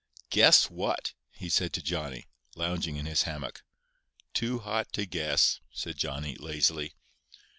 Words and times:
"Guess 0.31 0.71
what?" 0.71 1.13
he 1.29 1.47
said 1.47 1.71
to 1.73 1.81
Johnny, 1.83 2.27
lounging 2.55 2.95
in 2.95 3.05
his 3.05 3.21
hammock. 3.21 3.61
"Too 4.33 4.57
hot 4.57 4.91
to 4.93 5.05
guess," 5.05 5.59
said 5.71 5.95
Johnny, 5.99 6.35
lazily. 6.39 6.95